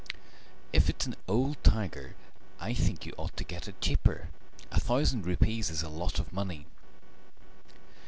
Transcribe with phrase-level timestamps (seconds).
[0.73, 2.15] "If it's an old tiger
[2.59, 4.29] I think you ought to get it cheaper.
[4.71, 6.65] A thousand rupees is a lot of money."